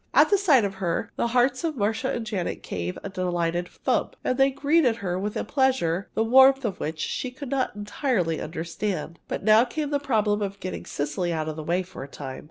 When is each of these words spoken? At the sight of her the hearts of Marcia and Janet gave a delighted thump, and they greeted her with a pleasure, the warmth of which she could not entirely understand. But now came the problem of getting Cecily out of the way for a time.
At 0.15 0.31
the 0.31 0.37
sight 0.39 0.65
of 0.65 0.73
her 0.81 1.11
the 1.15 1.27
hearts 1.27 1.63
of 1.63 1.77
Marcia 1.77 2.09
and 2.09 2.25
Janet 2.25 2.63
gave 2.63 2.97
a 3.03 3.09
delighted 3.09 3.67
thump, 3.67 4.15
and 4.23 4.35
they 4.35 4.49
greeted 4.49 4.95
her 4.95 5.19
with 5.19 5.37
a 5.37 5.43
pleasure, 5.43 6.09
the 6.15 6.23
warmth 6.23 6.65
of 6.65 6.79
which 6.79 6.97
she 6.99 7.29
could 7.29 7.51
not 7.51 7.75
entirely 7.75 8.41
understand. 8.41 9.19
But 9.27 9.43
now 9.43 9.63
came 9.63 9.91
the 9.91 9.99
problem 9.99 10.41
of 10.41 10.59
getting 10.59 10.87
Cecily 10.87 11.31
out 11.31 11.47
of 11.47 11.55
the 11.55 11.61
way 11.61 11.83
for 11.83 12.03
a 12.03 12.07
time. 12.07 12.39